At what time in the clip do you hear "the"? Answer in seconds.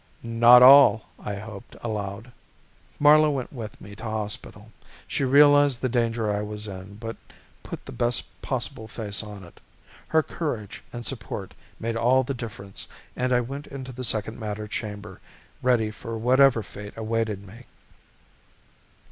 5.79-5.89, 7.85-7.91, 12.23-12.33, 13.91-14.03